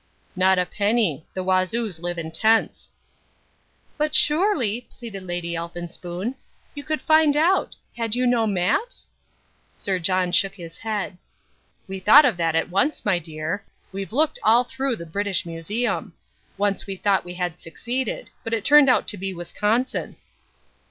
[0.35, 1.27] "Not a penny.
[1.35, 2.89] The Wazoos live in tents."
[3.99, 6.33] "But, surely," pleaded Lady Elphinspoon,
[6.73, 7.75] "you could find out.
[7.95, 9.09] Had you no maps?"
[9.75, 11.19] Sir John shook his head.
[11.87, 13.63] "We thought of that at once, my dear.
[13.91, 16.13] We've looked all through the British Museum.
[16.57, 18.31] Once we thought we had succeeded.
[18.43, 20.15] But it turned out to be Wisconsin."